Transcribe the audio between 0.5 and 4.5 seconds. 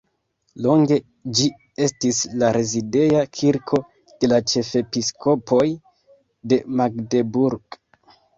Longe ĝi estis la rezideja kirko de la